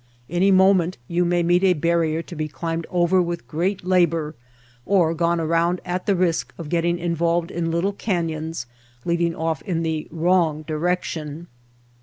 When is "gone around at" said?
5.13-6.07